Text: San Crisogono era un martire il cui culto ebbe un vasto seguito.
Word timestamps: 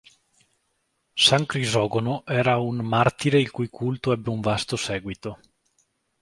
San 1.25 1.45
Crisogono 1.45 2.25
era 2.25 2.57
un 2.57 2.77
martire 2.77 3.39
il 3.39 3.51
cui 3.51 3.69
culto 3.69 4.11
ebbe 4.11 4.31
un 4.31 4.39
vasto 4.39 4.75
seguito. 4.75 5.37